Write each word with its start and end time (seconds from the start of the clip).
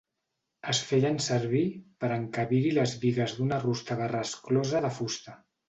Es 0.71 0.79
feien 0.91 1.19
servir 1.25 1.61
per 2.05 2.09
encabir-hi 2.17 2.73
les 2.79 2.95
bigues 3.05 3.37
d'una 3.43 3.63
rústega 3.67 4.11
resclosa 4.17 4.85
de 4.89 4.95
fusta. 5.01 5.41